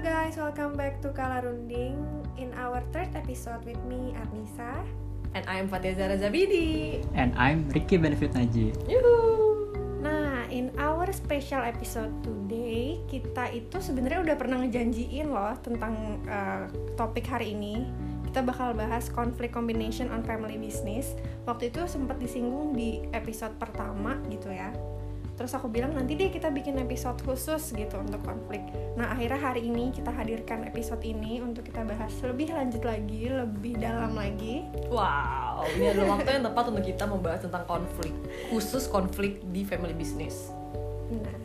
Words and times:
guys, 0.00 0.40
welcome 0.40 0.72
back 0.80 0.96
to 1.04 1.12
Kala 1.12 1.44
Runding 1.44 2.00
in 2.40 2.48
our 2.56 2.80
third 2.88 3.12
episode 3.12 3.60
with 3.68 3.76
me 3.84 4.16
Arnisa. 4.16 4.80
And 5.36 5.44
I'm 5.44 5.68
Fatia 5.68 5.92
Zara 5.92 6.16
Zabidi. 6.16 7.04
And 7.12 7.36
I'm 7.36 7.68
Ricky 7.68 8.00
Benefit 8.00 8.32
Naji. 8.32 8.72
Yuhu. 8.88 9.20
Nah, 10.00 10.48
in 10.48 10.72
our 10.80 11.04
special 11.12 11.60
episode 11.60 12.08
today, 12.24 13.04
kita 13.12 13.52
itu 13.52 13.76
sebenarnya 13.76 14.24
udah 14.24 14.36
pernah 14.40 14.64
ngejanjiin 14.64 15.28
loh 15.28 15.52
tentang 15.60 16.24
uh, 16.24 16.64
topik 16.96 17.28
hari 17.28 17.52
ini. 17.52 17.84
Kita 18.24 18.40
bakal 18.40 18.72
bahas 18.72 19.12
conflict 19.12 19.52
combination 19.52 20.08
on 20.08 20.24
family 20.24 20.56
business. 20.56 21.12
Waktu 21.44 21.76
itu 21.76 21.84
sempat 21.84 22.16
disinggung 22.16 22.72
di 22.72 23.04
episode 23.12 23.52
pertama 23.60 24.16
gitu 24.32 24.48
ya 24.48 24.72
terus 25.40 25.56
aku 25.56 25.72
bilang 25.72 25.96
nanti 25.96 26.20
deh 26.20 26.28
kita 26.28 26.52
bikin 26.52 26.76
episode 26.76 27.16
khusus 27.24 27.72
gitu 27.72 27.96
untuk 27.96 28.20
konflik. 28.20 28.60
Nah 29.00 29.16
akhirnya 29.16 29.40
hari 29.40 29.72
ini 29.72 29.88
kita 29.88 30.12
hadirkan 30.12 30.68
episode 30.68 31.00
ini 31.00 31.40
untuk 31.40 31.64
kita 31.64 31.80
bahas 31.80 32.12
lebih 32.20 32.52
lanjut 32.52 32.84
lagi 32.84 33.32
lebih 33.32 33.80
dalam 33.80 34.12
lagi. 34.12 34.68
Wow 34.92 35.64
ini 35.80 35.96
adalah 35.96 36.20
waktu 36.20 36.28
yang 36.28 36.44
tepat 36.44 36.64
untuk 36.68 36.84
kita 36.84 37.04
membahas 37.08 37.40
tentang 37.40 37.64
konflik 37.64 38.12
khusus 38.52 38.84
konflik 38.84 39.40
di 39.48 39.64
family 39.64 39.96
business. 39.96 40.52
Nah 41.08 41.36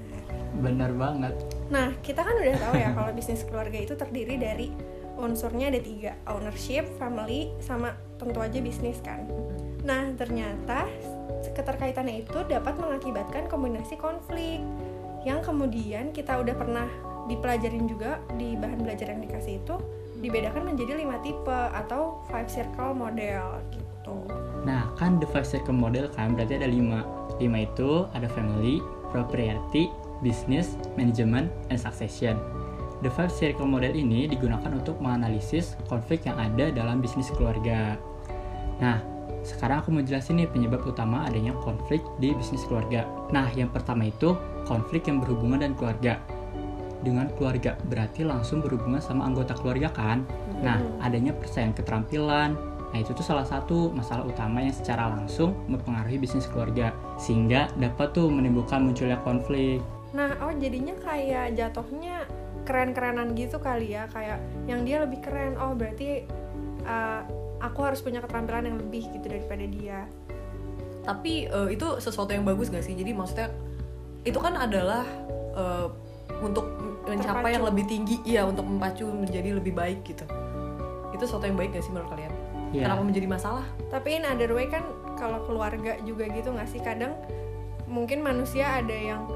benar 0.60 0.92
banget. 0.92 1.36
Nah 1.72 1.96
kita 2.04 2.20
kan 2.20 2.36
udah 2.36 2.56
tahu 2.60 2.76
ya 2.76 2.92
kalau 2.92 3.12
bisnis 3.16 3.48
keluarga 3.48 3.80
itu 3.80 3.96
terdiri 3.96 4.36
dari 4.36 4.76
unsurnya 5.16 5.72
ada 5.72 5.80
tiga 5.80 6.20
ownership 6.28 6.84
family 7.00 7.56
sama 7.64 7.96
tentu 8.20 8.44
aja 8.44 8.60
bisnis 8.60 9.00
kan. 9.00 9.24
Nah 9.88 10.12
ternyata 10.20 10.84
keterkaitannya 11.56 12.26
itu 12.26 12.44
dapat 12.46 12.76
mengakibatkan 12.78 13.48
kombinasi 13.48 13.96
konflik 13.96 14.62
yang 15.26 15.42
kemudian 15.42 16.14
kita 16.14 16.38
udah 16.38 16.54
pernah 16.54 16.88
dipelajarin 17.26 17.90
juga 17.90 18.22
di 18.38 18.54
bahan 18.54 18.86
belajar 18.86 19.10
yang 19.10 19.22
dikasih 19.26 19.58
itu 19.58 19.76
dibedakan 20.22 20.74
menjadi 20.74 21.02
lima 21.02 21.18
tipe 21.26 21.60
atau 21.74 22.22
five 22.30 22.48
circle 22.48 22.94
model 22.94 23.60
gitu. 23.74 24.16
Nah 24.64 24.94
kan 24.96 25.18
the 25.18 25.28
five 25.30 25.46
circle 25.46 25.76
model 25.76 26.06
kan 26.14 26.38
berarti 26.38 26.62
ada 26.62 26.70
lima. 26.70 27.02
Lima 27.42 27.66
itu 27.68 28.08
ada 28.16 28.30
family, 28.32 28.80
propriety, 29.10 29.92
business, 30.24 30.80
management, 30.96 31.52
and 31.74 31.82
succession. 31.82 32.38
The 33.04 33.12
five 33.12 33.34
circle 33.34 33.68
model 33.68 33.92
ini 33.92 34.30
digunakan 34.30 34.72
untuk 34.72 34.98
menganalisis 35.04 35.76
konflik 35.92 36.24
yang 36.26 36.40
ada 36.40 36.72
dalam 36.72 37.04
bisnis 37.04 37.28
keluarga. 37.34 38.00
Nah, 38.80 39.15
sekarang 39.46 39.86
aku 39.86 39.94
mau 39.94 40.02
jelasin 40.02 40.42
nih 40.42 40.50
penyebab 40.50 40.82
utama 40.90 41.22
adanya 41.30 41.54
konflik 41.62 42.02
di 42.18 42.34
bisnis 42.34 42.66
keluarga. 42.66 43.06
Nah, 43.30 43.54
yang 43.54 43.70
pertama 43.70 44.10
itu 44.10 44.34
konflik 44.66 45.06
yang 45.06 45.22
berhubungan 45.22 45.62
dan 45.62 45.78
keluarga. 45.78 46.18
Dengan 47.06 47.30
keluarga 47.38 47.78
berarti 47.86 48.26
langsung 48.26 48.66
berhubungan 48.66 48.98
sama 48.98 49.30
anggota 49.30 49.54
keluarga 49.54 49.94
kan? 49.94 50.26
Nah, 50.66 50.82
adanya 51.06 51.38
persaingan 51.38 51.78
keterampilan. 51.78 52.58
Nah, 52.90 52.98
itu 52.98 53.14
tuh 53.14 53.22
salah 53.22 53.46
satu 53.46 53.94
masalah 53.94 54.26
utama 54.26 54.66
yang 54.66 54.74
secara 54.74 55.14
langsung 55.14 55.54
mempengaruhi 55.70 56.18
bisnis 56.18 56.50
keluarga 56.50 56.90
sehingga 57.22 57.70
dapat 57.78 58.18
tuh 58.18 58.26
menimbulkan 58.34 58.82
munculnya 58.82 59.22
konflik. 59.22 59.86
Nah, 60.18 60.34
oh 60.42 60.54
jadinya 60.58 60.98
kayak 61.06 61.54
jatuhnya 61.54 62.26
keren-kerenan 62.66 63.38
gitu 63.38 63.62
kali 63.62 63.94
ya, 63.94 64.10
kayak 64.10 64.42
yang 64.66 64.82
dia 64.82 65.06
lebih 65.06 65.22
keren. 65.22 65.54
Oh, 65.62 65.78
berarti 65.78 66.26
uh, 66.88 67.45
aku 67.62 67.80
harus 67.84 68.00
punya 68.04 68.20
keterampilan 68.24 68.68
yang 68.68 68.78
lebih 68.80 69.08
gitu 69.12 69.26
daripada 69.26 69.66
dia. 69.68 70.00
Tapi 71.06 71.48
uh, 71.54 71.70
itu 71.70 71.86
sesuatu 72.02 72.34
yang 72.34 72.44
bagus 72.44 72.74
gak 72.74 72.82
sih? 72.82 72.98
Jadi 72.98 73.14
maksudnya 73.14 73.54
itu 74.26 74.40
kan 74.42 74.58
adalah 74.58 75.06
uh, 75.54 75.88
untuk 76.42 76.66
mencapai 77.06 77.54
terpacu. 77.54 77.56
yang 77.56 77.66
lebih 77.70 77.86
tinggi 77.86 78.18
ya 78.26 78.42
untuk 78.50 78.66
memacu 78.66 79.06
menjadi 79.06 79.56
lebih 79.56 79.78
baik 79.78 80.02
gitu. 80.04 80.26
Itu 81.14 81.30
sesuatu 81.30 81.46
yang 81.46 81.56
baik 81.56 81.78
gak 81.78 81.86
sih 81.86 81.94
menurut 81.94 82.10
kalian? 82.10 82.34
Yeah. 82.74 82.92
kenapa 82.92 83.08
menjadi 83.08 83.28
masalah? 83.30 83.66
Tapi 83.88 84.20
in 84.20 84.26
other 84.28 84.52
way 84.52 84.68
kan 84.68 84.84
kalau 85.16 85.46
keluarga 85.46 85.96
juga 86.04 86.28
gitu 86.34 86.52
gak 86.52 86.68
sih? 86.68 86.82
Kadang 86.82 87.14
mungkin 87.86 88.26
manusia 88.26 88.82
ada 88.82 88.92
yang 88.92 89.30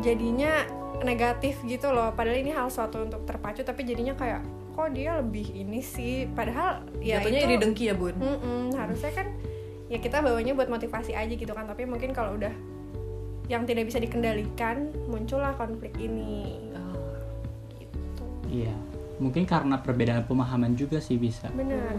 jadinya 0.00 0.64
negatif 1.02 1.58
gitu 1.66 1.90
loh. 1.90 2.14
Padahal 2.14 2.40
ini 2.40 2.54
hal 2.54 2.70
suatu 2.70 3.02
untuk 3.02 3.26
terpacu 3.26 3.66
tapi 3.66 3.82
jadinya 3.84 4.14
kayak 4.14 4.40
kok 4.80 4.96
dia 4.96 5.20
lebih 5.20 5.52
ini 5.52 5.84
sih. 5.84 6.24
Padahal 6.32 6.80
ya 7.04 7.20
Jatuhnya 7.20 7.40
itu 7.44 7.56
dengki 7.60 7.84
ya 7.92 7.94
bun? 7.94 8.16
Mm 8.16 8.36
-mm, 8.40 8.62
harusnya 8.80 9.12
kan 9.12 9.26
ya 9.92 9.98
kita 10.00 10.24
bawanya 10.24 10.56
buat 10.56 10.72
motivasi 10.72 11.12
aja 11.12 11.34
gitu 11.36 11.52
kan. 11.52 11.68
Tapi 11.68 11.84
mungkin 11.84 12.16
kalau 12.16 12.40
udah 12.40 12.52
yang 13.52 13.68
tidak 13.68 13.92
bisa 13.92 14.00
dikendalikan 14.00 14.88
muncullah 15.04 15.52
konflik 15.60 15.92
ini. 16.00 16.72
Oh. 16.72 16.96
gitu. 17.76 18.24
Iya. 18.48 18.72
Mungkin 19.20 19.44
karena 19.44 19.76
perbedaan 19.76 20.24
pemahaman 20.24 20.72
juga 20.72 20.96
sih 20.96 21.20
bisa. 21.20 21.52
Benar. 21.52 21.92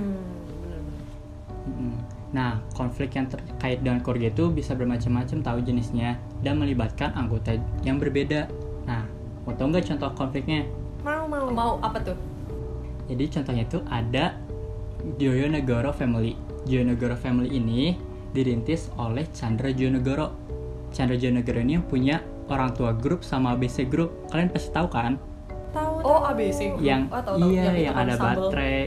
Hmm. 1.62 1.94
nah 2.32 2.58
konflik 2.74 3.14
yang 3.14 3.28
terkait 3.30 3.84
dengan 3.84 4.02
keluarga 4.02 4.32
itu 4.32 4.50
bisa 4.50 4.72
bermacam-macam 4.74 5.44
tahu 5.46 5.60
jenisnya 5.62 6.16
dan 6.42 6.58
melibatkan 6.58 7.14
anggota 7.14 7.60
yang 7.86 8.02
berbeda. 8.02 8.50
Nah 8.88 9.06
mau 9.46 9.54
tau 9.54 9.70
nggak 9.70 9.86
contoh 9.94 10.10
konfliknya? 10.18 10.66
Mau 11.06 11.30
mau. 11.30 11.52
Mau 11.54 11.72
apa 11.84 12.02
tuh 12.02 12.18
jadi 13.12 13.28
contohnya 13.28 13.64
itu 13.68 13.80
ada 13.92 14.40
Joyonegoro 15.20 15.92
Family. 15.92 16.40
Joyonegoro 16.64 17.20
Family 17.20 17.60
ini 17.60 18.00
dirintis 18.32 18.88
oleh 18.96 19.28
Chandra 19.36 19.68
Joyonegoro. 19.68 20.32
Chandra 20.96 21.20
Joyonegoro 21.20 21.60
ini 21.60 21.76
yang 21.76 21.84
punya 21.84 22.24
orang 22.48 22.72
tua 22.72 22.96
grup 22.96 23.28
sama 23.28 23.60
ABC 23.60 23.84
grup. 23.92 24.16
Kalian 24.32 24.48
pasti 24.48 24.72
tahu 24.72 24.88
kan? 24.88 25.20
Tahu. 25.76 26.08
Oh, 26.08 26.24
ABC 26.24 26.72
grup. 26.72 26.88
Yang 26.88 27.02
oh, 27.12 27.20
tahu, 27.20 27.36
tahu. 27.36 27.50
iya 27.52 27.64
yang, 27.68 27.76
yang 27.92 27.96
ada 28.00 28.14
sambal. 28.16 28.48
baterai, 28.48 28.80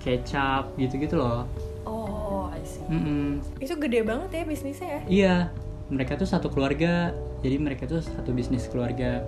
kecap 0.00 0.64
gitu-gitu 0.80 1.14
loh. 1.20 1.44
Oh, 1.84 2.48
I 2.48 2.64
see. 2.64 2.80
Mm 2.88 3.00
-mm. 3.04 3.28
Itu 3.60 3.76
gede 3.76 4.00
banget 4.00 4.28
ya 4.32 4.42
bisnisnya 4.48 4.88
ya? 4.88 5.00
Iya. 5.04 5.36
Mereka 5.92 6.16
tuh 6.16 6.28
satu 6.28 6.48
keluarga. 6.48 7.12
Jadi 7.44 7.56
mereka 7.60 7.84
tuh 7.84 8.00
satu 8.00 8.32
bisnis 8.32 8.64
keluarga. 8.64 9.24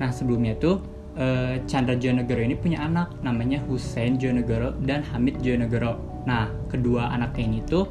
Nah, 0.00 0.12
sebelumnya 0.12 0.56
tuh 0.56 0.95
uh, 1.16 1.56
Chandra 1.64 1.96
Jonegoro 1.96 2.40
ini 2.44 2.54
punya 2.54 2.84
anak 2.84 3.16
namanya 3.24 3.60
Hussein 3.66 4.20
Jonegoro 4.20 4.76
dan 4.84 5.02
Hamid 5.12 5.40
Jonegoro. 5.40 5.98
Nah, 6.28 6.52
kedua 6.68 7.10
anaknya 7.10 7.44
ini 7.44 7.60
tuh 7.64 7.84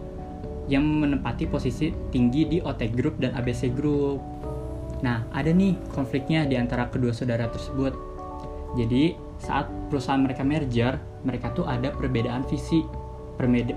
yang 0.66 0.82
menempati 0.82 1.46
posisi 1.46 1.94
tinggi 2.10 2.50
di 2.50 2.58
OT 2.62 2.90
Group 2.94 3.22
dan 3.22 3.38
ABC 3.38 3.70
Group. 3.74 4.22
Nah, 5.06 5.28
ada 5.34 5.54
nih 5.54 5.78
konfliknya 5.94 6.48
di 6.50 6.58
antara 6.58 6.90
kedua 6.90 7.14
saudara 7.14 7.46
tersebut. 7.50 7.94
Jadi, 8.76 9.14
saat 9.38 9.70
perusahaan 9.88 10.20
mereka 10.20 10.42
merger, 10.42 10.98
mereka 11.22 11.54
tuh 11.54 11.70
ada 11.70 11.94
perbedaan 11.94 12.44
visi, 12.50 12.82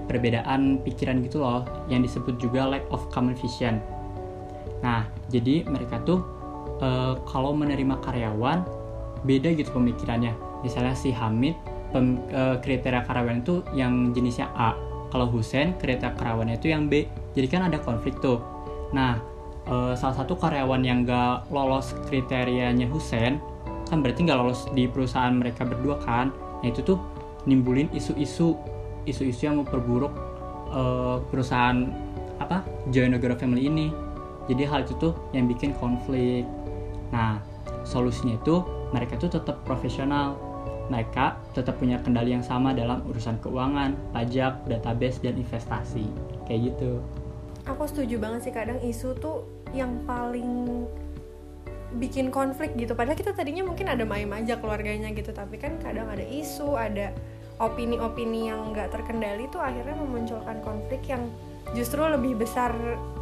perbedaan 0.09 0.81
pikiran 0.83 1.21
gitu 1.23 1.45
loh, 1.45 1.63
yang 1.93 2.01
disebut 2.01 2.41
juga 2.41 2.67
lack 2.67 2.87
of 2.89 3.05
common 3.13 3.37
vision. 3.37 3.79
Nah, 4.81 5.07
jadi 5.29 5.67
mereka 5.69 6.01
tuh 6.07 6.25
uh, 6.81 7.19
kalau 7.27 7.53
menerima 7.53 7.99
karyawan 8.01 8.78
beda 9.25 9.55
gitu 9.55 9.71
pemikirannya. 9.75 10.35
Misalnya 10.63 10.95
si 10.95 11.15
Hamid 11.15 11.55
pem, 11.91 12.21
e, 12.29 12.61
kriteria 12.61 13.03
karyawan 13.07 13.43
itu 13.43 13.65
yang 13.73 14.13
jenisnya 14.13 14.51
A. 14.55 14.75
Kalau 15.09 15.31
Husen 15.33 15.75
kriteria 15.81 16.15
karyawannya 16.15 16.61
itu 16.61 16.69
yang 16.71 16.87
B. 16.87 17.09
Jadi 17.33 17.47
kan 17.49 17.67
ada 17.67 17.79
konflik 17.81 18.19
tuh. 18.21 18.43
Nah 18.93 19.19
e, 19.65 19.95
salah 19.97 20.17
satu 20.17 20.37
karyawan 20.37 20.83
yang 20.85 21.09
gak 21.09 21.49
lolos 21.49 21.97
kriterianya 22.09 22.87
Husen 22.91 23.41
kan 23.89 24.05
berarti 24.05 24.21
nggak 24.29 24.37
lolos 24.37 24.69
di 24.77 24.85
perusahaan 24.85 25.33
mereka 25.33 25.65
berdua 25.65 25.97
kan? 26.05 26.29
Nah 26.61 26.69
itu 26.69 26.85
tuh 26.85 27.01
nimbulin 27.49 27.89
isu-isu 27.97 28.53
isu-isu 29.09 29.49
yang 29.49 29.65
memperburuk 29.65 30.13
e, 30.69 30.83
perusahaan 31.33 31.89
apa 32.39 32.63
Joy 32.93 33.09
Negara 33.09 33.35
Family 33.35 33.65
ini. 33.65 33.89
Jadi 34.49 34.63
hal 34.65 34.85
itu 34.85 34.97
tuh 35.01 35.13
yang 35.33 35.49
bikin 35.49 35.73
konflik. 35.77 36.45
Nah 37.09 37.41
solusinya 37.89 38.37
itu 38.37 38.61
mereka 38.91 39.21
tuh 39.21 39.31
tetap 39.33 39.61
profesional. 39.65 40.37
Mereka 40.89 41.37
tetap 41.53 41.77
punya 41.77 42.01
kendali 42.01 42.33
yang 42.33 42.41
sama 42.41 42.73
dalam 42.73 43.05
urusan 43.05 43.37
keuangan, 43.45 43.93
pajak, 44.17 44.65
database, 44.65 45.21
dan 45.21 45.37
investasi. 45.37 46.09
Kayak 46.49 46.73
gitu. 46.73 47.05
Aku 47.69 47.85
setuju 47.85 48.17
banget 48.17 48.49
sih 48.49 48.55
kadang 48.57 48.81
isu 48.81 49.13
tuh 49.21 49.45
yang 49.77 50.01
paling 50.09 50.81
bikin 52.01 52.33
konflik 52.33 52.73
gitu. 52.81 52.97
Padahal 52.97 53.21
kita 53.21 53.37
tadinya 53.37 53.69
mungkin 53.69 53.93
ada 53.93 54.09
main 54.09 54.33
aja 54.33 54.57
keluarganya 54.57 55.13
gitu, 55.13 55.29
tapi 55.37 55.61
kan 55.61 55.77
kadang 55.85 56.09
ada 56.09 56.25
isu, 56.25 56.73
ada 56.73 57.13
opini-opini 57.61 58.49
yang 58.49 58.73
nggak 58.73 58.89
terkendali 58.89 59.45
tuh 59.53 59.61
akhirnya 59.61 59.97
memunculkan 60.01 60.65
konflik 60.65 61.05
yang 61.05 61.29
justru 61.77 62.01
lebih 62.01 62.41
besar 62.41 62.73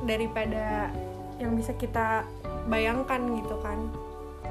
daripada 0.07 0.95
yang 1.43 1.59
bisa 1.59 1.75
kita 1.75 2.23
bayangkan 2.71 3.19
gitu 3.43 3.59
kan. 3.59 3.79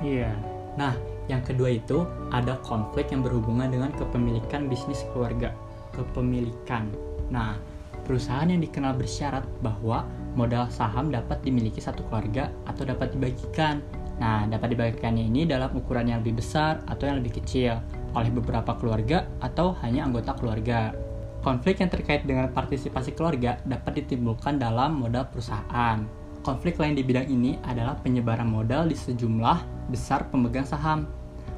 Iya. 0.03 0.35
Yeah 0.35 0.54
Nah, 0.75 0.95
yang 1.25 1.41
kedua 1.41 1.73
itu 1.73 2.05
ada 2.29 2.59
konflik 2.61 3.09
yang 3.09 3.25
berhubungan 3.25 3.71
dengan 3.71 3.91
kepemilikan 3.95 4.69
bisnis 4.69 5.01
keluarga. 5.11 5.55
Kepemilikan. 5.95 6.91
Nah, 7.31 7.57
perusahaan 8.05 8.45
yang 8.45 8.61
dikenal 8.61 8.93
bersyarat 8.99 9.43
bahwa 9.65 10.05
modal 10.37 10.69
saham 10.69 11.09
dapat 11.09 11.41
dimiliki 11.41 11.81
satu 11.81 12.05
keluarga 12.11 12.53
atau 12.69 12.85
dapat 12.85 13.15
dibagikan. 13.15 13.81
Nah, 14.21 14.47
dapat 14.47 14.77
dibagikannya 14.77 15.27
ini 15.27 15.43
dalam 15.43 15.75
ukuran 15.75 16.07
yang 16.07 16.19
lebih 16.23 16.39
besar 16.39 16.79
atau 16.87 17.09
yang 17.09 17.19
lebih 17.19 17.41
kecil 17.41 17.81
oleh 18.15 18.31
beberapa 18.31 18.71
keluarga 18.79 19.27
atau 19.43 19.75
hanya 19.83 20.07
anggota 20.07 20.37
keluarga. 20.39 20.95
Konflik 21.43 21.83
yang 21.83 21.91
terkait 21.91 22.23
dengan 22.23 22.49
partisipasi 22.49 23.13
keluarga 23.13 23.59
dapat 23.67 24.01
ditimbulkan 24.01 24.57
dalam 24.57 24.97
modal 24.97 25.27
perusahaan. 25.29 26.24
Konflik 26.45 26.77
lain 26.77 26.93
di 26.93 27.01
bidang 27.01 27.25
ini 27.25 27.57
adalah 27.65 27.97
penyebaran 27.97 28.45
modal 28.45 28.85
di 28.85 28.93
sejumlah 28.93 29.89
besar 29.89 30.29
pemegang 30.29 30.61
saham. 30.61 31.09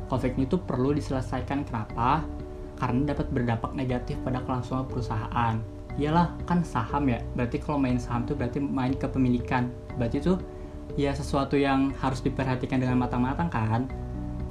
Konflik 0.07 0.39
itu 0.39 0.55
perlu 0.55 0.95
diselesaikan 0.95 1.67
kenapa? 1.67 2.23
Karena 2.79 3.11
dapat 3.11 3.27
berdampak 3.27 3.75
negatif 3.75 4.15
pada 4.23 4.39
kelangsungan 4.47 4.87
perusahaan. 4.87 5.59
Iyalah, 5.99 6.31
kan 6.47 6.63
saham 6.63 7.11
ya. 7.11 7.19
Berarti 7.35 7.59
kalau 7.59 7.83
main 7.83 7.99
saham 7.99 8.23
itu 8.23 8.31
berarti 8.39 8.63
main 8.63 8.95
kepemilikan. 8.95 9.67
Berarti 9.99 10.23
itu 10.23 10.39
ya 10.95 11.11
sesuatu 11.11 11.59
yang 11.59 11.91
harus 11.99 12.23
diperhatikan 12.23 12.79
dengan 12.79 13.03
matang-matang 13.03 13.51
kan? 13.51 13.91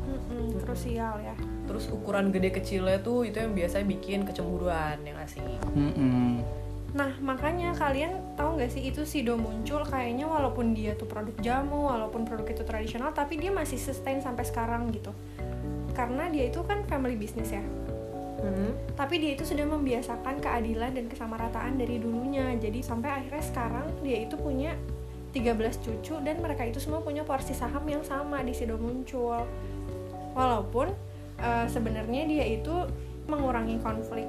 Mm-mm, 0.04 0.60
krusial 0.60 1.16
ya 1.24 1.32
terus 1.66 1.90
ukuran 1.90 2.30
gede 2.30 2.54
kecilnya 2.54 3.02
tuh 3.02 3.26
itu 3.26 3.42
yang 3.42 3.52
biasanya 3.52 3.86
bikin 3.90 4.22
kecemburuan 4.22 5.02
ya 5.02 5.12
nggak 5.18 5.30
sih 5.30 5.42
Mm-mm. 5.74 6.40
Nah, 6.96 7.12
makanya 7.20 7.76
kalian 7.76 8.32
tahu 8.40 8.56
nggak 8.56 8.72
sih 8.72 8.88
itu 8.88 9.04
Sido 9.04 9.36
muncul 9.36 9.84
kayaknya 9.84 10.24
walaupun 10.24 10.72
dia 10.72 10.96
tuh 10.96 11.04
produk 11.04 11.36
jamu, 11.44 11.92
walaupun 11.92 12.24
produk 12.24 12.48
itu 12.48 12.64
tradisional, 12.64 13.12
tapi 13.12 13.36
dia 13.36 13.52
masih 13.52 13.76
sustain 13.76 14.24
sampai 14.24 14.48
sekarang 14.48 14.88
gitu. 14.96 15.12
Karena 15.92 16.32
dia 16.32 16.48
itu 16.48 16.64
kan 16.64 16.88
family 16.88 17.12
business 17.20 17.52
ya. 17.52 17.60
Hmm. 18.40 18.72
Tapi 18.96 19.20
dia 19.20 19.36
itu 19.36 19.44
sudah 19.44 19.68
membiasakan 19.68 20.40
keadilan 20.40 20.96
dan 20.96 21.04
kesamarataan 21.12 21.76
dari 21.76 22.00
dulunya. 22.00 22.56
Jadi 22.56 22.80
sampai 22.80 23.12
akhirnya 23.12 23.44
sekarang 23.44 23.86
dia 24.00 24.24
itu 24.24 24.40
punya 24.40 24.72
13 25.36 25.84
cucu 25.84 26.16
dan 26.24 26.40
mereka 26.40 26.64
itu 26.64 26.80
semua 26.80 27.04
punya 27.04 27.20
porsi 27.28 27.52
saham 27.52 27.84
yang 27.84 28.00
sama 28.08 28.40
di 28.40 28.56
Sido 28.56 28.80
muncul. 28.80 29.44
Walaupun 30.32 30.96
eh, 31.44 31.66
sebenarnya 31.68 32.24
dia 32.24 32.44
itu 32.56 32.88
mengurangi 33.28 33.76
konflik 33.84 34.24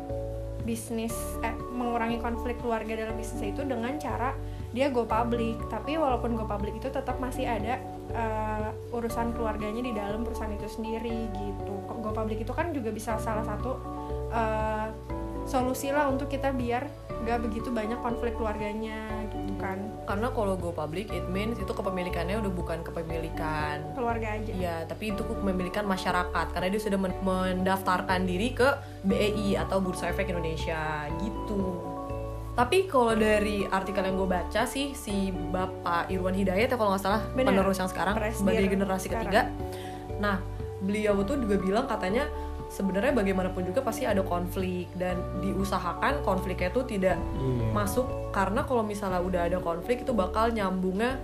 bisnis 0.68 1.16
eh 1.40 1.56
mengurangi 1.72 2.20
konflik 2.20 2.60
keluarga 2.60 3.08
dalam 3.08 3.16
bisnis 3.16 3.56
itu 3.56 3.64
dengan 3.64 3.96
cara 3.96 4.36
dia 4.76 4.92
go 4.92 5.08
public. 5.08 5.56
Tapi 5.72 5.96
walaupun 5.96 6.36
go 6.36 6.44
public 6.44 6.76
itu 6.76 6.92
tetap 6.92 7.16
masih 7.24 7.48
ada 7.48 7.80
eh, 8.12 8.70
urusan 8.92 9.32
keluarganya 9.32 9.80
di 9.80 9.96
dalam 9.96 10.28
perusahaan 10.28 10.52
itu 10.52 10.68
sendiri 10.68 11.32
gitu. 11.32 11.76
Go 12.04 12.12
public 12.12 12.44
itu 12.44 12.52
kan 12.52 12.76
juga 12.76 12.92
bisa 12.92 13.16
salah 13.24 13.48
satu 13.48 13.80
eh, 14.36 14.88
solusi 15.48 15.96
lah 15.96 16.12
untuk 16.12 16.28
kita 16.28 16.52
biar 16.52 17.08
gak 17.24 17.40
begitu 17.48 17.72
banyak 17.72 17.98
konflik 18.04 18.36
keluarganya 18.36 19.08
gitu 19.32 19.56
kan 19.58 19.80
karena 20.08 20.32
kalau 20.32 20.56
go 20.56 20.72
public 20.72 21.12
it 21.12 21.28
means 21.28 21.60
itu 21.60 21.68
kepemilikannya 21.68 22.40
udah 22.40 22.48
bukan 22.50 22.80
kepemilikan 22.80 23.84
keluarga 23.92 24.40
aja 24.40 24.50
Iya, 24.50 24.76
tapi 24.88 25.12
itu 25.12 25.20
kepemilikan 25.22 25.84
masyarakat 25.84 26.46
karena 26.50 26.68
dia 26.72 26.80
sudah 26.80 26.96
men- 26.96 27.20
mendaftarkan 27.20 28.24
diri 28.24 28.56
ke 28.56 28.72
BEI 29.04 29.60
atau 29.60 29.78
Bursa 29.78 30.08
Efek 30.08 30.32
Indonesia 30.32 31.12
gitu. 31.20 31.84
Tapi 32.56 32.88
kalau 32.88 33.14
dari 33.14 33.68
artikel 33.68 34.02
yang 34.02 34.18
gue 34.18 34.26
baca 34.26 34.66
sih 34.66 34.96
si 34.96 35.30
Bapak 35.30 36.10
Irwan 36.10 36.34
Hidayat 36.34 36.72
ya 36.72 36.78
kalau 36.80 36.90
nggak 36.90 37.04
salah 37.04 37.22
Benar. 37.36 37.54
penerus 37.54 37.78
yang 37.78 37.92
sekarang 37.92 38.16
sebagai 38.32 38.66
generasi 38.66 39.12
sekarang. 39.12 39.28
ketiga. 39.28 39.42
Nah, 40.18 40.42
beliau 40.80 41.22
tuh 41.22 41.38
juga 41.38 41.60
bilang 41.60 41.86
katanya 41.86 42.26
sebenarnya 42.78 43.10
bagaimanapun 43.10 43.66
juga 43.66 43.82
pasti 43.82 44.06
ada 44.06 44.22
konflik 44.22 44.86
dan 44.94 45.18
diusahakan 45.42 46.22
konfliknya 46.22 46.70
itu 46.70 46.86
tidak 46.86 47.18
Iya. 47.18 47.74
masuk 47.74 48.06
karena 48.30 48.62
kalau 48.62 48.86
misalnya 48.86 49.18
udah 49.18 49.42
ada 49.50 49.58
konflik 49.58 50.06
itu 50.06 50.14
bakal 50.14 50.54
nyambungnya 50.54 51.18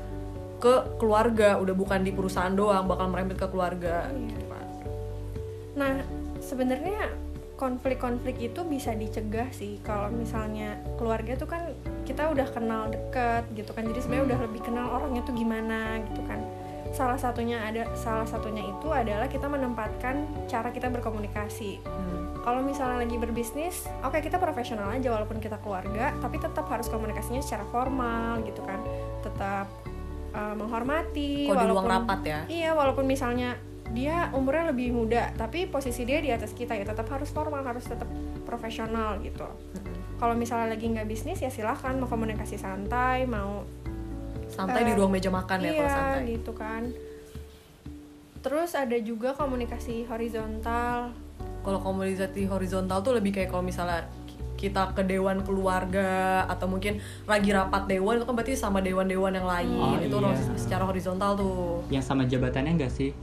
ke 0.57 0.97
keluarga 0.97 1.61
udah 1.61 1.75
bukan 1.77 2.01
di 2.01 2.09
perusahaan 2.09 2.50
doang 2.50 2.89
bakal 2.89 3.05
merembet 3.13 3.38
ke 3.38 3.45
keluarga 3.45 4.09
Iya. 4.09 4.33
gitu 4.33 4.45
kan. 4.50 4.65
Nah, 5.77 5.94
sebenarnya 6.41 7.13
konflik-konflik 7.53 8.41
itu 8.41 8.65
bisa 8.65 8.97
dicegah 8.97 9.47
sih 9.53 9.77
kalau 9.85 10.09
misalnya 10.09 10.73
keluarga 10.97 11.38
tuh 11.38 11.45
kan 11.45 11.69
kita 12.03 12.33
udah 12.33 12.49
kenal 12.49 12.89
deket 12.89 13.45
gitu 13.53 13.71
kan 13.71 13.85
jadi 13.88 13.99
sebenarnya 14.01 14.25
udah 14.33 14.39
lebih 14.49 14.61
kenal 14.65 14.88
orangnya 14.89 15.21
tuh 15.23 15.38
gimana 15.38 16.01
gitu 16.11 16.21
kan 16.25 16.41
salah 16.94 17.18
satunya 17.18 17.57
ada 17.60 17.90
salah 17.94 18.24
satunya 18.24 18.62
itu 18.62 18.88
adalah 18.88 19.25
kita 19.25 19.45
menempatkan 19.45 20.16
cara 20.45 20.69
kita 20.69 20.88
berkomunikasi 20.88 21.81
Hmm. 21.81 22.38
kalau 22.42 22.62
misalnya 22.62 23.01
lagi 23.01 23.18
berbisnis 23.18 23.90
oke 24.00 24.19
kita 24.19 24.38
profesional 24.38 24.88
aja 24.88 25.10
walaupun 25.10 25.38
kita 25.38 25.57
keluarga 25.57 26.13
tapi 26.18 26.38
tetap 26.38 26.63
harus 26.68 26.86
komunikasinya 26.86 27.42
secara 27.42 27.66
formal 27.68 28.45
gitu 28.45 28.62
kan 28.62 28.78
tetap 29.19 29.66
uh, 30.31 30.54
menghormati 30.54 31.50
ruang 31.50 31.74
walaupun- 31.74 31.90
rapat 31.90 32.19
ya 32.24 32.40
Iya, 32.48 32.69
walaupun 32.72 33.04
misalnya 33.04 33.57
dia 33.90 34.34
umurnya 34.34 34.69
lebih 34.69 34.90
muda, 34.90 35.30
tapi 35.34 35.66
posisi 35.66 36.01
dia 36.01 36.18
di 36.18 36.30
atas 36.30 36.50
kita 36.51 36.74
ya 36.74 36.81
tetap 36.81 37.06
harus 37.07 37.30
formal, 37.30 37.62
harus 37.62 37.86
tetap 37.86 38.10
profesional 38.42 39.22
gitu. 39.22 39.45
Kalau 40.18 40.34
misalnya 40.34 40.74
lagi 40.74 40.90
nggak 40.90 41.06
bisnis 41.06 41.38
ya 41.38 41.54
silahkan 41.54 41.94
mau 41.94 42.10
komunikasi 42.10 42.57
santai, 42.57 43.30
mau 43.30 43.62
santai 44.53 44.81
Eh, 44.81 44.88
di 44.88 44.94
ruang 44.94 45.09
meja 45.09 45.27
makan 45.27 45.57
ya 45.59 45.71
kalau 45.71 45.81
iya 45.81 45.89
santai 45.89 46.21
gitu 46.31 46.51
kan. 46.53 46.83
Terus 48.39 48.71
ada 48.73 48.97
juga 49.00 49.33
komunikasi 49.33 50.05
horizontal. 50.05 51.15
kalau 51.59 51.79
komunikasi 51.79 52.44
horizontal 52.45 53.00
tuh 53.00 53.15
lebih 53.15 53.31
kayak 53.31 53.47
kalau 53.47 53.63
misalnya 53.63 54.03
kita 54.53 54.91
ke 54.91 55.00
dewan 55.01 55.39
keluarga 55.41 56.44
atau 56.45 56.67
mungkin 56.67 57.00
lagi 57.23 57.51
rapat 57.51 57.88
dewan 57.88 58.15
itu 58.15 58.25
kan 58.25 58.33
berarti 58.33 58.53
sama 58.53 58.79
dewan-dewan 58.79 59.31
yang 59.31 59.44
lain 59.44 59.71
Oh, 59.71 59.95
itu 59.97 60.11
iya. 60.13 60.35
secara 60.56 60.83
horizontal 60.83 61.31
tuh 61.33 61.79
Yang 61.88 62.03
sama 62.06 62.23
jabatannya 62.23 62.75
enggak 62.75 62.91
sih? 62.91 63.15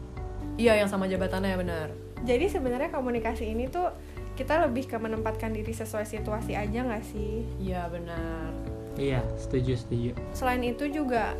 iya 0.57 0.73
yang 0.75 0.89
sama 0.89 1.05
jabatannya 1.05 1.53
benar 1.55 1.89
Jadi 2.21 2.49
sebenarnya 2.49 2.89
komunikasi 2.91 3.45
ini 3.47 3.69
tuh 3.69 3.93
kita 4.33 4.57
lebih 4.65 4.85
ke 4.85 4.97
menempatkan 4.97 5.53
diri 5.53 5.69
sesuai 5.71 6.05
situasi 6.07 6.57
aja 6.57 6.81
nggak 6.81 7.05
sih? 7.05 7.45
iya 7.59 7.85
benar 7.87 8.57
Iya, 9.01 9.25
setuju, 9.41 9.81
setuju. 9.81 10.11
selain 10.37 10.61
itu 10.61 10.85
juga 10.93 11.33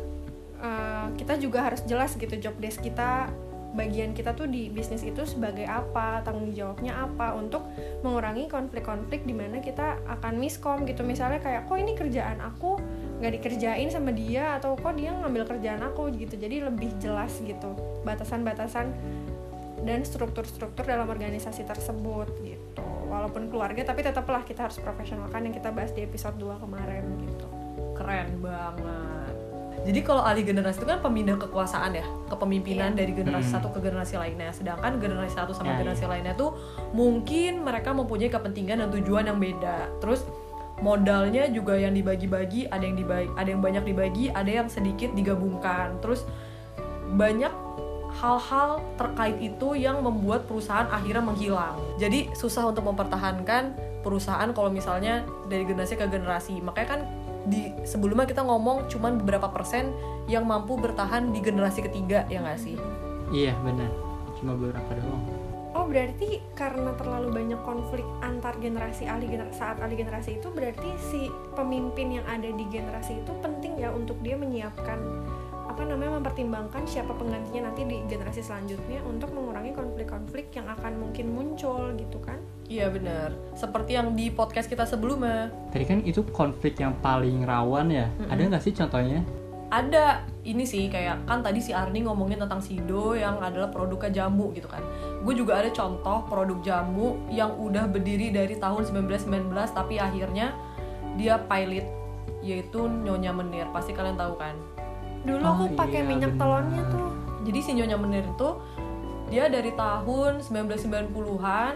uh, 0.57 1.13
kita 1.13 1.37
juga 1.37 1.69
harus 1.69 1.85
jelas 1.85 2.17
gitu 2.17 2.33
job 2.41 2.57
desk 2.57 2.81
kita 2.81 3.29
bagian 3.71 4.11
kita 4.11 4.35
tuh 4.35 4.51
di 4.51 4.67
bisnis 4.67 4.99
itu 5.03 5.23
sebagai 5.23 5.63
apa 5.63 6.19
tanggung 6.27 6.51
jawabnya 6.51 7.07
apa 7.07 7.31
untuk 7.35 7.63
mengurangi 8.03 8.51
konflik-konflik 8.51 9.23
di 9.23 9.31
mana 9.31 9.63
kita 9.63 9.95
akan 10.11 10.43
miskom 10.43 10.83
gitu. 10.83 11.07
Misalnya 11.07 11.39
kayak 11.39 11.71
kok 11.71 11.77
ini 11.79 11.95
kerjaan 11.95 12.43
aku 12.43 12.75
nggak 13.23 13.33
dikerjain 13.39 13.87
sama 13.87 14.11
dia 14.11 14.59
atau 14.59 14.75
kok 14.75 14.91
dia 14.99 15.15
ngambil 15.15 15.47
kerjaan 15.47 15.81
aku? 15.87 16.11
Gitu. 16.11 16.35
Jadi 16.35 16.67
lebih 16.67 16.91
jelas 16.99 17.31
gitu 17.39 17.71
batasan-batasan 18.03 18.91
dan 19.81 20.05
struktur-struktur 20.05 20.85
dalam 20.85 21.07
organisasi 21.07 21.63
tersebut 21.63 22.27
gitu. 22.43 22.85
Walaupun 23.07 23.47
keluarga 23.47 23.87
tapi 23.87 24.03
tetaplah 24.03 24.43
kita 24.43 24.67
harus 24.67 24.83
profesionalkan 24.83 25.47
yang 25.47 25.55
kita 25.55 25.71
bahas 25.71 25.95
di 25.95 26.03
episode 26.03 26.35
2 26.35 26.59
kemarin 26.59 27.03
keren 28.01 28.29
banget 28.41 29.33
jadi 29.81 29.99
kalau 30.05 30.21
alih 30.21 30.45
generasi 30.45 30.77
itu 30.77 30.85
kan 30.85 31.01
pemindah 31.01 31.41
kekuasaan 31.41 31.97
ya 31.97 32.05
kepemimpinan 32.29 32.93
Iya. 32.93 32.99
dari 33.01 33.11
generasi 33.17 33.49
Hmm. 33.49 33.55
satu 33.57 33.67
ke 33.73 33.79
generasi 33.81 34.13
lainnya 34.17 34.53
sedangkan 34.53 35.01
generasi 35.01 35.33
satu 35.33 35.53
sama 35.53 35.73
Ya, 35.73 35.81
generasi 35.81 36.05
lainnya 36.05 36.33
tuh 36.33 36.53
mungkin 36.93 37.65
mereka 37.65 37.89
mempunyai 37.89 38.29
kepentingan 38.29 38.85
dan 38.85 38.89
tujuan 38.93 39.25
yang 39.25 39.41
beda 39.41 39.89
terus 39.97 40.21
modalnya 40.81 41.45
juga 41.49 41.77
yang 41.77 41.93
dibagi-bagi 41.93 42.65
ada 42.67 42.81
yang 42.81 42.97
dibagi 42.97 43.29
ada 43.33 43.49
yang 43.49 43.61
banyak 43.61 43.83
dibagi 43.85 44.25
ada 44.29 44.49
yang 44.49 44.67
sedikit 44.69 45.13
digabungkan 45.13 45.97
terus 46.01 46.25
banyak 47.13 47.53
hal-hal 48.11 48.83
terkait 48.99 49.39
itu 49.39 49.73
yang 49.73 50.03
membuat 50.03 50.43
perusahaan 50.43 50.83
akhirnya 50.91 51.23
menghilang. 51.23 51.79
Jadi 51.95 52.27
susah 52.35 52.67
untuk 52.67 52.83
mempertahankan 52.83 53.71
perusahaan 54.03 54.51
kalau 54.51 54.67
misalnya 54.67 55.23
dari 55.47 55.63
generasi 55.63 55.95
ke 55.95 56.03
generasi. 56.11 56.59
Makanya 56.59 56.87
kan 56.91 57.01
di 57.45 57.73
sebelumnya 57.87 58.29
kita 58.29 58.45
ngomong 58.45 58.85
cuman 58.91 59.17
beberapa 59.21 59.49
persen 59.49 59.93
yang 60.29 60.45
mampu 60.45 60.77
bertahan 60.77 61.33
di 61.33 61.39
generasi 61.41 61.85
ketiga 61.85 62.25
ya 62.29 62.41
nggak 62.45 62.59
sih? 62.61 62.77
Iya, 63.31 63.55
benar. 63.63 63.89
Cuma 64.37 64.53
beberapa 64.53 64.91
doang. 64.97 65.23
Oh 65.71 65.87
berarti 65.87 66.43
karena 66.51 66.91
terlalu 66.99 67.31
banyak 67.31 67.61
konflik 67.63 68.03
antar 68.19 68.59
generasi 68.59 69.07
alih 69.07 69.31
gener 69.31 69.47
saat 69.55 69.79
alih 69.79 69.95
generasi 69.95 70.35
itu 70.35 70.51
berarti 70.51 70.91
si 70.99 71.31
pemimpin 71.55 72.19
yang 72.19 72.27
ada 72.27 72.51
di 72.51 72.67
generasi 72.67 73.23
itu 73.23 73.31
penting 73.39 73.79
ya 73.79 73.87
untuk 73.95 74.19
dia 74.19 74.35
menyiapkan 74.35 74.99
apa 75.71 75.87
namanya 75.87 76.19
mempertimbangkan 76.19 76.83
siapa 76.83 77.15
penggantinya 77.15 77.71
nanti 77.71 77.87
di 77.87 78.03
generasi 78.03 78.43
selanjutnya 78.43 78.99
untuk 79.07 79.31
mengurangi 79.31 79.71
konflik-konflik 79.71 80.51
yang 80.51 80.67
akan 80.67 80.99
mungkin 80.99 81.31
muncul 81.31 81.95
gitu 81.95 82.19
kan? 82.19 82.43
Iya 82.71 82.87
benar. 82.87 83.35
Seperti 83.51 83.99
yang 83.99 84.15
di 84.15 84.31
podcast 84.31 84.71
kita 84.71 84.87
sebelumnya. 84.87 85.51
Tadi 85.75 85.83
kan 85.83 85.99
itu 86.01 86.23
konflik 86.31 86.79
yang 86.79 86.95
paling 86.97 87.43
rawan 87.43 87.91
ya. 87.91 88.07
Ada 88.31 88.47
nggak 88.47 88.63
sih 88.63 88.71
contohnya? 88.71 89.21
ada 89.71 90.27
ini 90.43 90.67
sih 90.67 90.91
kayak 90.91 91.23
kan 91.23 91.39
tadi 91.39 91.63
si 91.63 91.71
Arni 91.71 92.03
ngomongin 92.03 92.43
tentang 92.43 92.59
Sido 92.59 93.15
yang 93.15 93.39
adalah 93.39 93.71
produknya 93.71 94.11
jamu 94.11 94.51
gitu 94.51 94.67
kan 94.67 94.83
gue 95.23 95.31
juga 95.31 95.63
ada 95.63 95.71
contoh 95.71 96.27
produk 96.27 96.59
jamu 96.59 97.15
yang 97.31 97.55
udah 97.55 97.87
berdiri 97.87 98.35
dari 98.35 98.59
tahun 98.59 98.83
1919 98.83 99.31
tapi 99.71 99.95
akhirnya 99.95 100.51
dia 101.15 101.39
pilot 101.39 101.87
yaitu 102.43 102.83
Nyonya 102.83 103.31
Menir 103.31 103.71
pasti 103.71 103.95
kalian 103.95 104.19
tahu 104.19 104.35
kan 104.35 104.59
Dulu 105.23 105.39
Oh, 105.39 105.55
aku 105.55 105.65
pakai 105.79 106.03
iya, 106.03 106.09
minyak 106.09 106.35
benar. 106.35 106.41
telonnya 106.51 106.83
tuh. 106.91 107.09
jadi 107.47 107.59
si 107.63 107.71
Nyonya 107.71 107.95
Menir 107.95 108.25
itu 108.27 108.49
dia 109.31 109.47
dari 109.47 109.71
tahun 109.71 110.43
1990-an 110.43 111.73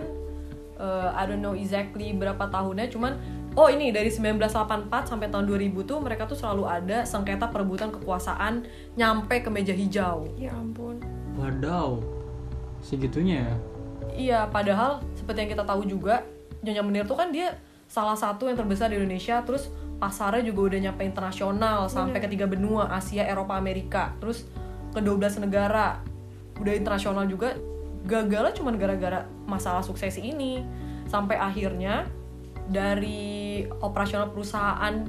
uh, 0.80 1.12
I 1.16 1.24
don't 1.28 1.42
know 1.42 1.56
exactly 1.56 2.12
berapa 2.16 2.48
tahunnya 2.52 2.92
cuman 2.92 3.18
oh 3.56 3.68
ini 3.72 3.92
dari 3.92 4.12
1984 4.12 4.92
sampai 5.12 5.28
tahun 5.32 5.48
2000 5.48 5.90
tuh 5.90 5.98
mereka 6.04 6.28
tuh 6.28 6.36
selalu 6.36 6.64
ada 6.68 7.08
sengketa 7.08 7.48
perebutan 7.52 7.92
kekuasaan 7.92 8.68
nyampe 9.00 9.40
ke 9.44 9.50
meja 9.52 9.72
hijau. 9.72 10.28
Ya 10.36 10.52
ampun. 10.56 11.00
Wadaw, 11.36 12.00
segitunya 12.80 13.52
ya? 13.52 13.56
iya 14.16 14.40
padahal 14.48 15.04
seperti 15.14 15.46
yang 15.46 15.52
kita 15.52 15.64
tahu 15.68 15.84
juga 15.86 16.24
Nyonya 16.64 16.82
Menir 16.82 17.06
tuh 17.06 17.20
kan 17.20 17.30
dia 17.30 17.60
salah 17.86 18.18
satu 18.18 18.50
yang 18.50 18.58
terbesar 18.58 18.90
di 18.90 18.98
Indonesia 18.98 19.44
terus 19.46 19.70
pasarnya 20.02 20.42
juga 20.42 20.74
udah 20.74 20.80
nyampe 20.90 21.04
internasional 21.06 21.86
sampai 21.88 22.18
ke 22.20 22.28
tiga 22.32 22.50
benua 22.50 22.90
Asia 22.90 23.28
Eropa 23.28 23.54
Amerika 23.54 24.16
terus 24.18 24.48
ke 24.96 25.00
12 25.04 25.44
negara. 25.46 26.02
Udah 26.56 26.72
internasional 26.72 27.28
juga 27.28 27.54
gagalnya 28.06 28.54
cuma 28.54 28.72
gara-gara 28.78 29.26
masalah 29.50 29.82
suksesi 29.82 30.22
ini. 30.22 30.62
Sampai 31.06 31.38
akhirnya 31.38 32.10
dari 32.70 33.66
operasional 33.82 34.34
perusahaan 34.34 35.06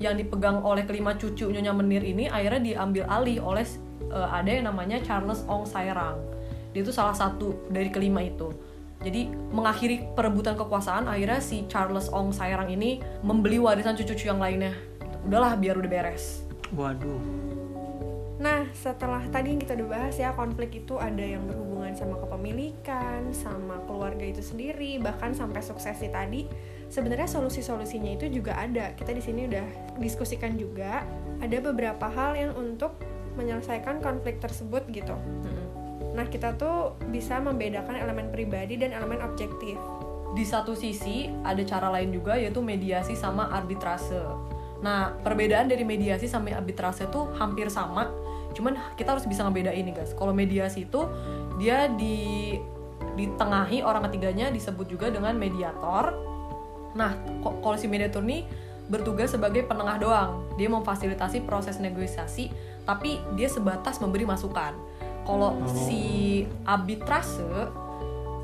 yang 0.00 0.16
dipegang 0.16 0.64
oleh 0.64 0.86
kelima 0.88 1.12
cucu 1.18 1.50
Nyonya 1.52 1.74
Menir 1.76 2.00
ini 2.06 2.30
akhirnya 2.30 2.60
diambil 2.62 3.04
alih 3.10 3.38
oleh 3.42 3.66
uh, 4.08 4.30
ada 4.32 4.48
yang 4.48 4.66
namanya 4.70 5.02
Charles 5.04 5.44
Ong 5.44 5.68
Sairang. 5.68 6.16
Dia 6.72 6.86
itu 6.86 6.94
salah 6.94 7.14
satu 7.14 7.66
dari 7.68 7.90
kelima 7.90 8.22
itu. 8.22 8.54
Jadi 9.00 9.32
mengakhiri 9.52 10.12
perebutan 10.12 10.56
kekuasaan 10.60 11.08
akhirnya 11.08 11.40
si 11.40 11.64
Charles 11.68 12.08
Ong 12.12 12.32
Sairang 12.32 12.68
ini 12.72 13.00
membeli 13.24 13.60
warisan 13.60 13.96
cucu-cucu 13.96 14.28
yang 14.28 14.40
lainnya. 14.40 14.72
Udahlah 15.26 15.56
biar 15.56 15.76
udah 15.76 15.90
beres. 15.90 16.44
Waduh. 16.72 17.49
Nah, 18.40 18.64
setelah 18.72 19.20
tadi 19.28 19.52
yang 19.52 19.60
kita 19.60 19.76
udah 19.76 19.88
bahas 19.92 20.16
ya, 20.16 20.32
konflik 20.32 20.80
itu 20.80 20.96
ada 20.96 21.20
yang 21.20 21.44
berhubungan 21.44 21.92
sama 21.92 22.16
kepemilikan, 22.24 23.28
sama 23.36 23.84
keluarga 23.84 24.24
itu 24.24 24.40
sendiri, 24.40 24.96
bahkan 24.96 25.36
sampai 25.36 25.60
suksesi 25.60 26.08
tadi. 26.08 26.48
Sebenarnya 26.88 27.28
solusi-solusinya 27.28 28.16
itu 28.16 28.32
juga 28.32 28.56
ada. 28.56 28.96
Kita 28.96 29.12
di 29.12 29.20
sini 29.20 29.44
udah 29.44 29.94
diskusikan 30.00 30.56
juga. 30.56 31.04
Ada 31.44 31.60
beberapa 31.60 32.08
hal 32.08 32.32
yang 32.32 32.56
untuk 32.56 32.96
menyelesaikan 33.36 34.00
konflik 34.00 34.40
tersebut 34.40 34.88
gitu. 34.88 35.12
Nah, 36.16 36.24
kita 36.26 36.56
tuh 36.56 36.96
bisa 37.12 37.38
membedakan 37.44 37.92
elemen 37.92 38.32
pribadi 38.32 38.80
dan 38.80 38.96
elemen 38.96 39.20
objektif. 39.20 39.76
di 40.30 40.44
satu 40.46 40.78
sisi 40.78 41.26
ada 41.42 41.58
cara 41.66 41.90
lain 41.90 42.14
juga 42.14 42.38
yaitu 42.38 42.62
mediasi 42.62 43.18
sama 43.18 43.50
arbitrase. 43.50 44.22
Nah, 44.80 45.12
perbedaan 45.20 45.68
dari 45.68 45.84
mediasi 45.84 46.30
sama 46.30 46.54
arbitrase 46.54 47.10
tuh 47.10 47.28
hampir 47.36 47.68
sama, 47.68 48.08
cuman 48.52 48.76
kita 48.98 49.14
harus 49.14 49.26
bisa 49.26 49.46
ngebedain 49.46 49.82
nih 49.82 49.94
guys. 49.94 50.12
Kalau 50.14 50.34
mediasi 50.34 50.86
itu 50.88 51.06
dia 51.60 51.86
di 51.90 52.56
ditengahi 53.16 53.82
orang 53.84 54.06
ketiganya 54.08 54.48
disebut 54.48 54.86
juga 54.86 55.10
dengan 55.10 55.34
mediator. 55.36 56.14
Nah, 56.94 57.14
kalau 57.42 57.76
si 57.76 57.86
mediator 57.86 58.22
nih 58.24 58.46
bertugas 58.90 59.30
sebagai 59.30 59.64
penengah 59.64 59.96
doang. 60.02 60.30
Dia 60.58 60.66
memfasilitasi 60.66 61.46
proses 61.46 61.78
negosiasi, 61.78 62.50
tapi 62.82 63.22
dia 63.38 63.46
sebatas 63.46 64.02
memberi 64.02 64.26
masukan. 64.26 64.74
Kalau 65.22 65.54
Oh. 65.62 65.70
si 65.86 66.42
arbitrase 66.66 67.70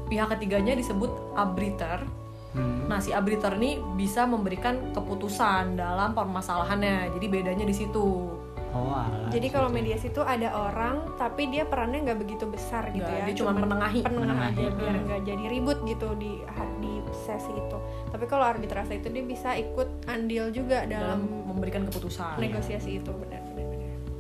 pihak 0.07 0.31
ketiganya 0.39 0.79
disebut 0.79 1.11
arbiter. 1.35 2.07
Hmm. 2.55 2.87
Nah, 2.87 3.03
si 3.03 3.11
arbiter 3.11 3.59
ini 3.59 3.83
bisa 3.99 4.23
memberikan 4.25 4.95
keputusan 4.95 5.75
dalam 5.75 6.15
permasalahannya. 6.15 7.11
Jadi 7.19 7.27
bedanya 7.27 7.67
di 7.67 7.75
situ. 7.75 8.31
Oh, 8.77 9.29
Jadi 9.29 9.49
kalau 9.49 9.69
mediasi 9.69 10.09
itu 10.09 10.21
ada 10.21 10.53
orang, 10.53 11.17
tapi 11.17 11.49
dia 11.49 11.65
perannya 11.65 12.05
nggak 12.05 12.19
begitu 12.19 12.45
besar 12.45 12.89
gitu 12.91 13.03
Nggak, 13.03 13.21
ya. 13.21 13.27
dia 13.27 13.35
cuma 13.35 13.53
menengahi. 13.53 14.01
penengah 14.03 14.27
Menengahi. 14.29 14.53
aja 14.53 14.67
biar 14.73 14.95
Hmm. 14.95 15.05
nggak 15.07 15.21
jadi 15.25 15.45
ribut 15.49 15.79
gitu 15.83 16.09
di 16.15 16.33
di 16.77 16.93
sesi 17.17 17.51
itu. 17.51 17.79
Tapi 18.07 18.25
kalau 18.27 18.45
arbitrase 18.45 18.93
itu 18.95 19.09
dia 19.09 19.25
bisa 19.25 19.55
ikut 19.55 20.05
andil 20.07 20.53
juga 20.53 20.85
dalam 20.85 21.25
dalam 21.25 21.49
memberikan 21.49 21.83
keputusan. 21.85 22.37
negosiasi 22.37 23.01
itu 23.01 23.11
benar-benar. 23.11 23.65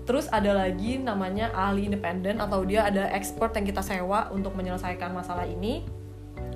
Terus 0.02 0.30
ada 0.30 0.54
lagi 0.54 0.96
namanya 0.96 1.50
ahli 1.50 1.84
independen 1.84 2.38
atau 2.38 2.62
dia 2.62 2.86
ada 2.86 3.10
expert 3.10 3.52
yang 3.52 3.66
kita 3.66 3.82
sewa 3.82 4.30
untuk 4.30 4.54
menyelesaikan 4.54 5.10
masalah 5.10 5.44
ini. 5.44 5.82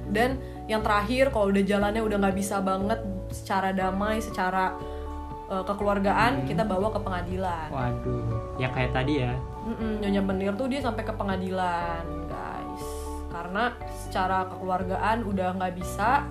Dan 0.07 0.38
yang 0.66 0.80
terakhir 0.80 1.30
kalau 1.30 1.50
udah 1.50 1.62
jalannya 1.62 1.99
udah 1.99 2.16
nggak 2.19 2.37
bisa 2.37 2.59
banget 2.59 2.99
secara 3.30 3.71
damai, 3.71 4.19
secara 4.19 4.75
uh, 5.50 5.61
kekeluargaan, 5.61 6.33
Hmm. 6.40 6.47
kita 6.47 6.62
bawa 6.62 6.88
ke 6.88 7.00
pengadilan. 7.00 7.69
Waduh, 7.69 8.57
ya 8.57 8.71
kayak 8.71 8.95
tadi 8.95 9.21
ya. 9.21 9.35
Mm-mm, 9.61 10.00
Nyonya 10.00 10.23
Menir 10.23 10.52
tuh 10.54 10.66
dia 10.66 10.80
sampai 10.80 11.02
ke 11.02 11.12
pengadilan, 11.12 12.00
guys. 12.25 12.85
Karena 13.28 13.75
secara 13.92 14.47
kekeluargaan 14.47 15.23
udah 15.23 15.49
nggak 15.54 15.75
bisa, 15.76 16.25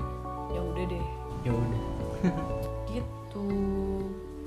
ya 0.49 0.61
udah 0.61 0.85
deh, 0.85 1.07
Ya 1.39 1.51
udah. 1.51 1.83
gitu. 2.91 3.47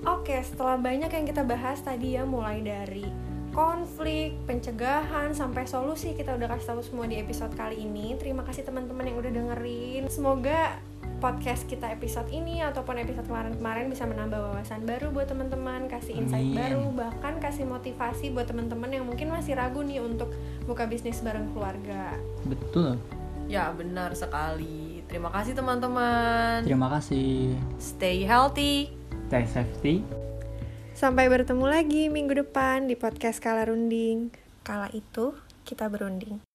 Oke, 0.02 0.34
setelah 0.40 0.76
banyak 0.76 1.08
yang 1.08 1.24
kita 1.24 1.42
bahas 1.42 1.78
tadi 1.78 2.16
ya 2.16 2.26
mulai 2.26 2.58
dari 2.58 3.06
konflik, 3.52 4.34
pencegahan 4.44 5.30
sampai 5.30 5.62
solusi 5.62 6.12
kita 6.12 6.34
udah 6.34 6.48
kasih 6.50 6.66
tahu 6.68 6.80
semua 6.82 7.06
di 7.06 7.16
episode 7.16 7.52
kali 7.52 7.78
ini. 7.78 8.16
Terima 8.16 8.42
kasih 8.42 8.64
teman-teman 8.64 9.06
yang 9.06 9.16
udah 9.16 9.30
dengerin. 9.30 10.08
Semoga 10.08 10.80
podcast 11.22 11.70
kita 11.70 11.86
episode 11.94 12.26
ini 12.34 12.66
ataupun 12.66 12.98
episode 12.98 13.30
kemarin-kemarin 13.30 13.86
bisa 13.86 14.02
menambah 14.10 14.42
wawasan 14.42 14.82
baru 14.82 15.14
buat 15.14 15.30
teman-teman, 15.30 15.86
kasih 15.86 16.18
insight 16.18 16.50
Amin. 16.50 16.58
baru, 16.58 16.84
bahkan 16.90 17.38
kasih 17.38 17.62
motivasi 17.62 18.34
buat 18.34 18.50
teman-teman 18.50 18.90
yang 18.90 19.06
mungkin 19.06 19.30
masih 19.30 19.54
ragu 19.54 19.86
nih 19.86 20.02
untuk 20.02 20.34
buka 20.66 20.90
bisnis 20.90 21.22
bareng 21.22 21.54
keluarga. 21.54 22.18
Betul. 22.42 22.98
Ya 23.46 23.70
benar 23.70 24.18
sekali. 24.18 25.06
Terima 25.06 25.30
kasih 25.30 25.54
teman-teman. 25.54 26.66
Terima 26.66 26.90
kasih. 26.90 27.54
Stay 27.78 28.26
healthy. 28.26 28.90
Stay 29.30 29.46
safety. 29.46 29.94
Sampai 30.92 31.30
bertemu 31.30 31.70
lagi 31.70 32.10
minggu 32.10 32.34
depan 32.34 32.90
di 32.90 32.98
podcast 32.98 33.38
Kala 33.38 33.70
Runding. 33.70 34.34
Kala 34.66 34.90
itu 34.90 35.38
kita 35.62 35.86
berunding. 35.86 36.51